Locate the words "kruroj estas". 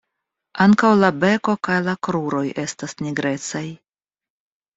2.09-2.97